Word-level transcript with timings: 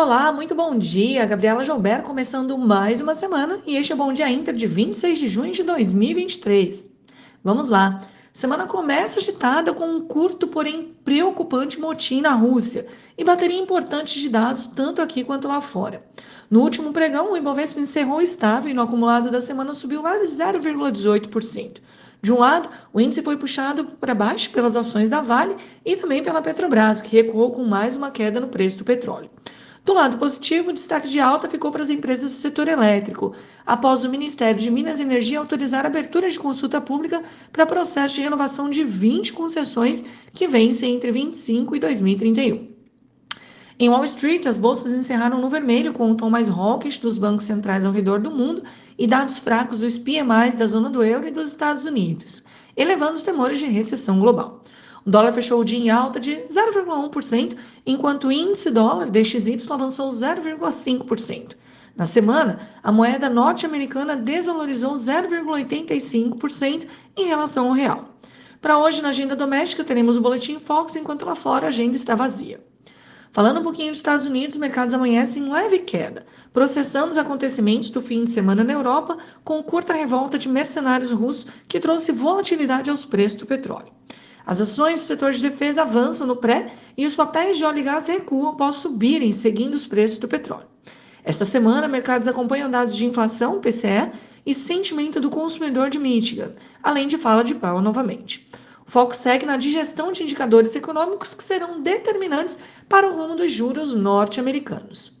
Olá, 0.00 0.30
muito 0.30 0.54
bom 0.54 0.78
dia. 0.78 1.26
Gabriela 1.26 1.64
Joubert 1.64 2.04
começando 2.04 2.56
mais 2.56 3.00
uma 3.00 3.16
semana 3.16 3.58
e 3.66 3.76
este 3.76 3.90
é 3.90 3.96
o 3.96 3.98
Bom 3.98 4.12
Dia 4.12 4.30
Inter 4.30 4.54
de 4.54 4.64
26 4.64 5.18
de 5.18 5.26
junho 5.26 5.50
de 5.50 5.64
2023. 5.64 6.88
Vamos 7.42 7.68
lá. 7.68 8.00
Semana 8.32 8.64
começa 8.64 9.18
agitada 9.18 9.74
com 9.74 9.86
um 9.86 10.02
curto, 10.02 10.46
porém 10.46 10.94
preocupante 11.04 11.80
motim 11.80 12.20
na 12.20 12.32
Rússia 12.32 12.86
e 13.18 13.24
bateria 13.24 13.58
importante 13.58 14.20
de 14.20 14.28
dados 14.28 14.68
tanto 14.68 15.02
aqui 15.02 15.24
quanto 15.24 15.48
lá 15.48 15.60
fora. 15.60 16.00
No 16.48 16.60
último 16.60 16.92
pregão, 16.92 17.32
o 17.32 17.36
Ibovespa 17.36 17.80
encerrou 17.80 18.22
estável 18.22 18.70
e 18.70 18.74
no 18.74 18.82
acumulado 18.82 19.32
da 19.32 19.40
semana 19.40 19.74
subiu 19.74 20.00
lá 20.00 20.16
de 20.16 20.26
0,18%. 20.26 21.78
De 22.22 22.32
um 22.32 22.38
lado, 22.38 22.68
o 22.92 23.00
índice 23.00 23.22
foi 23.22 23.36
puxado 23.36 23.84
para 23.84 24.14
baixo 24.14 24.50
pelas 24.50 24.76
ações 24.76 25.10
da 25.10 25.20
Vale 25.20 25.56
e 25.84 25.96
também 25.96 26.22
pela 26.22 26.40
Petrobras, 26.40 27.02
que 27.02 27.16
recuou 27.16 27.50
com 27.50 27.64
mais 27.64 27.96
uma 27.96 28.12
queda 28.12 28.38
no 28.38 28.46
preço 28.46 28.78
do 28.78 28.84
petróleo. 28.84 29.28
Do 29.88 29.94
lado 29.94 30.18
positivo, 30.18 30.68
o 30.68 30.72
destaque 30.74 31.08
de 31.08 31.18
alta 31.18 31.48
ficou 31.48 31.70
para 31.70 31.82
as 31.82 31.88
empresas 31.88 32.30
do 32.30 32.36
setor 32.36 32.68
elétrico, 32.68 33.34
após 33.64 34.04
o 34.04 34.10
Ministério 34.10 34.60
de 34.60 34.70
Minas 34.70 35.00
e 35.00 35.02
Energia 35.02 35.38
autorizar 35.38 35.86
a 35.86 35.88
abertura 35.88 36.28
de 36.28 36.38
consulta 36.38 36.78
pública 36.78 37.22
para 37.50 37.64
processo 37.64 38.16
de 38.16 38.20
renovação 38.20 38.68
de 38.68 38.84
20 38.84 39.32
concessões 39.32 40.04
que 40.34 40.46
vencem 40.46 40.94
entre 40.94 41.10
25 41.10 41.74
e 41.74 41.78
2031. 41.78 42.68
Em 43.78 43.88
Wall 43.88 44.04
Street, 44.04 44.44
as 44.44 44.58
bolsas 44.58 44.92
encerraram 44.92 45.40
no 45.40 45.48
vermelho, 45.48 45.94
com 45.94 46.12
o 46.12 46.14
tom 46.14 46.28
mais 46.28 46.50
hawkish 46.50 46.98
dos 46.98 47.16
bancos 47.16 47.46
centrais 47.46 47.86
ao 47.86 47.90
redor 47.90 48.20
do 48.20 48.30
mundo 48.30 48.64
e 48.98 49.06
dados 49.06 49.38
fracos 49.38 49.78
dos 49.78 49.96
PMIs 49.96 50.54
da 50.54 50.66
zona 50.66 50.90
do 50.90 51.02
euro 51.02 51.26
e 51.26 51.30
dos 51.30 51.48
Estados 51.48 51.86
Unidos, 51.86 52.44
elevando 52.76 53.14
os 53.14 53.22
temores 53.22 53.58
de 53.58 53.64
recessão 53.64 54.20
global. 54.20 54.62
O 55.08 55.10
dólar 55.10 55.32
fechou 55.32 55.60
o 55.60 55.64
dia 55.64 55.78
em 55.78 55.88
alta 55.88 56.20
de 56.20 56.32
0,1%, 56.50 57.56
enquanto 57.86 58.26
o 58.26 58.32
índice 58.32 58.70
dólar 58.70 59.08
DXY 59.08 59.58
avançou 59.70 60.10
0,5%. 60.10 61.56
Na 61.96 62.04
semana, 62.04 62.60
a 62.82 62.92
moeda 62.92 63.30
norte-americana 63.30 64.14
desvalorizou 64.14 64.92
0,85% 64.92 66.86
em 67.16 67.24
relação 67.24 67.68
ao 67.68 67.72
real. 67.72 68.18
Para 68.60 68.76
hoje, 68.76 69.00
na 69.00 69.08
agenda 69.08 69.34
doméstica, 69.34 69.82
teremos 69.82 70.18
o 70.18 70.20
Boletim 70.20 70.58
Fox, 70.58 70.94
enquanto 70.94 71.24
lá 71.24 71.34
fora 71.34 71.64
a 71.64 71.68
agenda 71.68 71.96
está 71.96 72.14
vazia. 72.14 72.62
Falando 73.32 73.60
um 73.60 73.62
pouquinho 73.62 73.92
dos 73.92 74.00
Estados 74.00 74.26
Unidos, 74.26 74.56
os 74.56 74.60
mercados 74.60 74.92
amanhecem 74.92 75.42
em 75.42 75.50
leve 75.50 75.78
queda, 75.78 76.26
processando 76.52 77.12
os 77.12 77.16
acontecimentos 77.16 77.88
do 77.88 78.02
fim 78.02 78.24
de 78.24 78.30
semana 78.30 78.62
na 78.62 78.74
Europa, 78.74 79.16
com 79.42 79.62
curta 79.62 79.94
revolta 79.94 80.38
de 80.38 80.50
mercenários 80.50 81.12
russos 81.12 81.46
que 81.66 81.80
trouxe 81.80 82.12
volatilidade 82.12 82.90
aos 82.90 83.06
preços 83.06 83.38
do 83.38 83.46
petróleo. 83.46 83.96
As 84.48 84.62
ações 84.62 85.00
do 85.00 85.04
setor 85.04 85.32
de 85.32 85.42
defesa 85.42 85.82
avançam 85.82 86.26
no 86.26 86.34
pré 86.34 86.72
e 86.96 87.04
os 87.04 87.12
papéis 87.12 87.58
de 87.58 87.64
óleo 87.64 87.80
e 87.80 87.82
gás 87.82 88.06
recuam 88.06 88.48
após 88.48 88.76
subirem, 88.76 89.30
seguindo 89.30 89.74
os 89.74 89.86
preços 89.86 90.16
do 90.16 90.26
petróleo. 90.26 90.64
Esta 91.22 91.44
semana, 91.44 91.86
mercados 91.86 92.26
acompanham 92.26 92.70
dados 92.70 92.96
de 92.96 93.04
inflação, 93.04 93.60
PCE, 93.60 94.10
e 94.46 94.54
sentimento 94.54 95.20
do 95.20 95.28
consumidor 95.28 95.90
de 95.90 95.98
Michigan, 95.98 96.54
além 96.82 97.06
de 97.06 97.18
fala 97.18 97.44
de 97.44 97.56
Powell 97.56 97.82
novamente. 97.82 98.48
O 98.86 98.90
foco 98.90 99.14
segue 99.14 99.44
na 99.44 99.58
digestão 99.58 100.12
de 100.12 100.22
indicadores 100.22 100.74
econômicos 100.74 101.34
que 101.34 101.44
serão 101.44 101.82
determinantes 101.82 102.58
para 102.88 103.06
o 103.06 103.14
rumo 103.14 103.36
dos 103.36 103.52
juros 103.52 103.94
norte-americanos. 103.94 105.12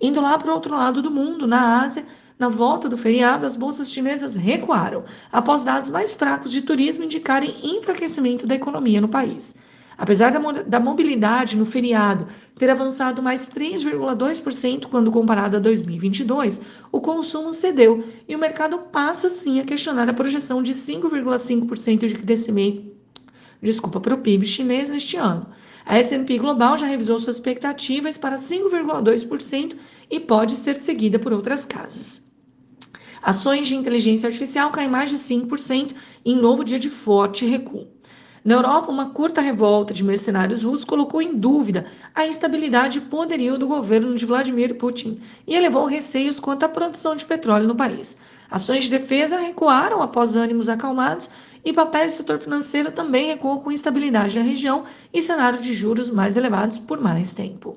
Indo 0.00 0.20
lá 0.20 0.38
para 0.38 0.52
o 0.52 0.54
outro 0.54 0.76
lado 0.76 1.02
do 1.02 1.10
mundo, 1.10 1.48
na 1.48 1.82
Ásia, 1.82 2.06
na 2.38 2.48
volta 2.48 2.88
do 2.88 2.96
feriado, 2.96 3.44
as 3.44 3.56
bolsas 3.56 3.90
chinesas 3.90 4.34
recuaram, 4.34 5.04
após 5.32 5.62
dados 5.62 5.90
mais 5.90 6.14
fracos 6.14 6.52
de 6.52 6.62
turismo 6.62 7.04
indicarem 7.04 7.54
enfraquecimento 7.62 8.46
da 8.46 8.54
economia 8.54 9.00
no 9.00 9.08
país. 9.08 9.54
Apesar 9.96 10.30
da, 10.30 10.38
da 10.62 10.78
mobilidade 10.78 11.56
no 11.56 11.66
feriado 11.66 12.28
ter 12.56 12.70
avançado 12.70 13.20
mais 13.20 13.48
3,2% 13.48 14.86
quando 14.86 15.10
comparado 15.10 15.56
a 15.56 15.60
2022, 15.60 16.60
o 16.92 17.00
consumo 17.00 17.52
cedeu 17.52 18.04
e 18.28 18.36
o 18.36 18.38
mercado 18.38 18.78
passa 18.92 19.28
sim 19.28 19.58
a 19.58 19.64
questionar 19.64 20.08
a 20.08 20.14
projeção 20.14 20.62
de 20.62 20.72
5,5% 20.72 22.06
de 22.06 22.14
crescimento 22.14 22.98
desculpa, 23.60 24.00
para 24.00 24.14
o 24.14 24.18
PIB 24.18 24.46
chinês 24.46 24.90
neste 24.90 25.16
ano. 25.16 25.46
A 25.84 25.98
S&P 25.98 26.38
Global 26.38 26.76
já 26.76 26.86
revisou 26.86 27.18
suas 27.18 27.36
expectativas 27.36 28.18
para 28.18 28.36
5,2% 28.36 29.76
e 30.10 30.20
pode 30.20 30.52
ser 30.52 30.76
seguida 30.76 31.18
por 31.18 31.32
outras 31.32 31.64
casas. 31.64 32.27
Ações 33.22 33.68
de 33.68 33.74
inteligência 33.74 34.26
artificial 34.26 34.70
caem 34.70 34.88
mais 34.88 35.10
de 35.10 35.16
5% 35.16 35.94
em 36.24 36.36
novo 36.36 36.64
dia 36.64 36.78
de 36.78 36.88
forte 36.88 37.44
recuo. 37.44 37.86
Na 38.44 38.54
Europa, 38.54 38.90
uma 38.90 39.10
curta 39.10 39.40
revolta 39.40 39.92
de 39.92 40.04
mercenários 40.04 40.62
russos 40.62 40.84
colocou 40.84 41.20
em 41.20 41.34
dúvida 41.34 41.86
a 42.14 42.26
estabilidade 42.26 42.98
e 42.98 43.02
poderio 43.02 43.58
do 43.58 43.66
governo 43.66 44.14
de 44.14 44.24
Vladimir 44.24 44.76
Putin 44.76 45.20
e 45.46 45.54
elevou 45.54 45.84
receios 45.86 46.38
quanto 46.40 46.62
à 46.62 46.68
produção 46.68 47.16
de 47.16 47.26
petróleo 47.26 47.66
no 47.66 47.74
país. 47.74 48.16
Ações 48.50 48.84
de 48.84 48.90
defesa 48.90 49.38
recuaram 49.38 50.00
após 50.00 50.36
ânimos 50.36 50.68
acalmados 50.68 51.28
e 51.64 51.72
papéis 51.72 52.12
do 52.12 52.16
setor 52.18 52.38
financeiro 52.38 52.92
também 52.92 53.26
recuam 53.26 53.58
com 53.58 53.72
instabilidade 53.72 54.38
na 54.38 54.44
região 54.44 54.84
e 55.12 55.20
cenário 55.20 55.60
de 55.60 55.74
juros 55.74 56.10
mais 56.10 56.36
elevados 56.36 56.78
por 56.78 57.00
mais 57.00 57.32
tempo. 57.32 57.76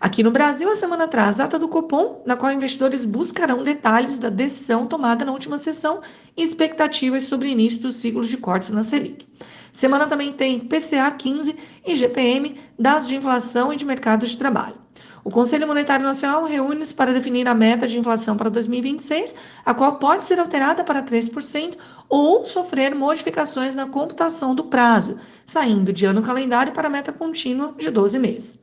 Aqui 0.00 0.22
no 0.22 0.30
Brasil, 0.30 0.70
a 0.70 0.74
semana 0.74 1.04
atrás, 1.04 1.38
ata 1.38 1.58
do 1.58 1.68
Copom, 1.68 2.22
na 2.24 2.34
qual 2.34 2.50
investidores 2.50 3.04
buscarão 3.04 3.62
detalhes 3.62 4.18
da 4.18 4.30
decisão 4.30 4.86
tomada 4.86 5.26
na 5.26 5.32
última 5.32 5.58
sessão 5.58 6.00
e 6.34 6.42
expectativas 6.42 7.24
sobre 7.24 7.50
início 7.50 7.80
dos 7.80 7.96
ciclos 7.96 8.26
de 8.26 8.38
cortes 8.38 8.70
na 8.70 8.82
Selic. 8.82 9.28
Semana 9.70 10.06
também 10.06 10.32
tem 10.32 10.58
PCA 10.58 11.10
15 11.10 11.54
e 11.86 11.94
GPM, 11.94 12.58
dados 12.78 13.08
de 13.08 13.16
inflação 13.16 13.74
e 13.74 13.76
de 13.76 13.84
mercado 13.84 14.26
de 14.26 14.38
trabalho. 14.38 14.76
O 15.22 15.30
Conselho 15.30 15.66
Monetário 15.66 16.06
Nacional 16.06 16.46
reúne-se 16.46 16.94
para 16.94 17.12
definir 17.12 17.46
a 17.46 17.52
meta 17.52 17.86
de 17.86 17.98
inflação 17.98 18.38
para 18.38 18.48
2026, 18.48 19.34
a 19.66 19.74
qual 19.74 19.96
pode 19.96 20.24
ser 20.24 20.40
alterada 20.40 20.82
para 20.82 21.02
3% 21.02 21.76
ou 22.08 22.46
sofrer 22.46 22.94
modificações 22.94 23.76
na 23.76 23.84
computação 23.84 24.54
do 24.54 24.64
prazo, 24.64 25.18
saindo 25.44 25.92
de 25.92 26.06
ano 26.06 26.22
calendário 26.22 26.72
para 26.72 26.88
a 26.88 26.90
meta 26.90 27.12
contínua 27.12 27.74
de 27.76 27.90
12 27.90 28.18
meses. 28.18 28.58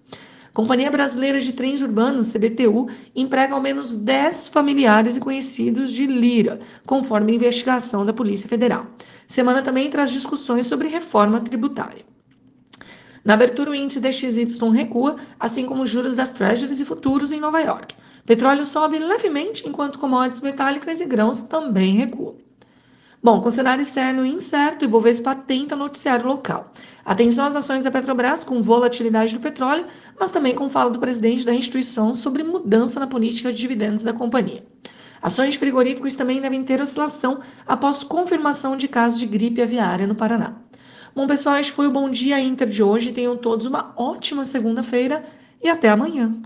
Companhia 0.57 0.89
Brasileira 0.89 1.39
de 1.39 1.53
Trens 1.53 1.83
Urbanos, 1.83 2.33
CBTU, 2.33 2.89
emprega 3.15 3.53
ao 3.53 3.61
menos 3.61 3.93
10 3.93 4.47
familiares 4.47 5.15
e 5.15 5.19
conhecidos 5.19 5.91
de 5.91 6.07
Lira, 6.07 6.59
conforme 6.83 7.35
investigação 7.35 8.03
da 8.03 8.11
Polícia 8.11 8.49
Federal. 8.49 8.87
Semana 9.27 9.61
também 9.61 9.87
traz 9.87 10.09
discussões 10.09 10.65
sobre 10.65 10.87
reforma 10.87 11.39
tributária. 11.41 12.03
Na 13.23 13.35
abertura, 13.35 13.69
o 13.69 13.75
índice 13.75 13.99
DXY 13.99 14.71
recua, 14.73 15.17
assim 15.39 15.63
como 15.63 15.83
os 15.83 15.91
juros 15.91 16.15
das 16.15 16.31
Treasuries 16.31 16.79
e 16.79 16.85
futuros 16.85 17.31
em 17.31 17.39
Nova 17.39 17.59
York. 17.59 17.93
Petróleo 18.25 18.65
sobe 18.65 18.97
levemente, 18.97 19.69
enquanto 19.69 19.99
commodities 19.99 20.41
metálicas 20.41 20.99
e 20.99 21.05
grãos 21.05 21.43
também 21.43 21.93
recuam. 21.93 22.46
Bom, 23.21 23.41
com 23.41 23.49
cenário 23.49 23.81
externo 23.81 24.25
incerto, 24.25 24.85
e 24.85 24.87
Bovespa 24.87 25.33
tenta 25.33 25.75
noticiário 25.75 26.27
local. 26.27 26.71
Atenção 27.03 27.45
às 27.45 27.55
ações 27.55 27.83
da 27.83 27.89
Petrobras 27.89 28.43
com 28.43 28.61
volatilidade 28.61 29.33
do 29.33 29.41
petróleo, 29.41 29.85
mas 30.19 30.31
também 30.31 30.53
com 30.53 30.69
fala 30.69 30.91
do 30.91 30.99
presidente 30.99 31.45
da 31.45 31.53
instituição 31.53 32.13
sobre 32.13 32.43
mudança 32.43 32.99
na 32.99 33.07
política 33.07 33.51
de 33.51 33.57
dividendos 33.57 34.03
da 34.03 34.13
companhia. 34.13 34.63
Ações 35.21 35.53
de 35.53 35.59
frigoríficos 35.59 36.15
também 36.15 36.39
devem 36.39 36.63
ter 36.63 36.79
oscilação 36.79 37.39
após 37.65 38.03
confirmação 38.03 38.77
de 38.77 38.87
casos 38.87 39.19
de 39.19 39.25
gripe 39.25 39.61
aviária 39.61 40.05
no 40.05 40.13
Paraná. 40.13 40.55
Bom, 41.15 41.25
pessoal, 41.25 41.57
este 41.57 41.71
foi 41.71 41.87
o 41.87 41.91
Bom 41.91 42.09
Dia 42.09 42.39
Inter 42.39 42.67
de 42.67 42.83
hoje. 42.83 43.11
Tenham 43.11 43.35
todos 43.35 43.65
uma 43.65 43.93
ótima 43.97 44.45
segunda-feira 44.45 45.25
e 45.63 45.69
até 45.69 45.89
amanhã. 45.89 46.35